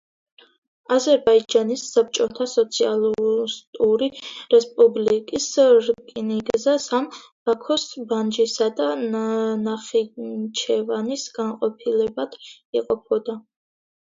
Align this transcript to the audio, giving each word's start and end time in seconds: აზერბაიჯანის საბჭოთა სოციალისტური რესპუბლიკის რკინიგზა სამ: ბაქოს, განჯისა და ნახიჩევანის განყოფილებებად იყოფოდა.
აზერბაიჯანის 0.93 1.81
საბჭოთა 1.89 2.47
სოციალისტური 2.53 4.07
რესპუბლიკის 4.53 5.45
რკინიგზა 5.89 6.75
სამ: 6.87 7.07
ბაქოს, 7.51 7.85
განჯისა 8.15 8.71
და 8.81 8.89
ნახიჩევანის 9.05 11.29
განყოფილებებად 11.39 12.39
იყოფოდა. 12.83 13.39